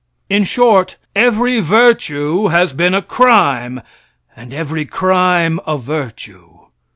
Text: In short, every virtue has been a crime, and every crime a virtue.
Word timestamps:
In 0.31 0.45
short, 0.45 0.97
every 1.15 1.59
virtue 1.59 2.47
has 2.47 2.73
been 2.73 2.95
a 2.95 3.03
crime, 3.03 3.83
and 4.35 4.51
every 4.51 4.83
crime 4.83 5.59
a 5.67 5.77
virtue. 5.77 6.57